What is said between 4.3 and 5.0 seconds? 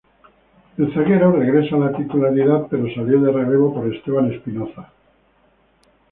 Espinoza.